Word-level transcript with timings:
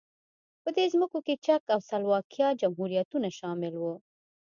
په 0.63 0.69
دې 0.75 0.85
ځمکو 0.93 1.19
کې 1.25 1.35
چک 1.45 1.61
او 1.73 1.79
سلواکیا 1.89 2.47
جمهوریتونه 2.61 3.27
شامل 3.39 3.73
وو. 3.77 3.93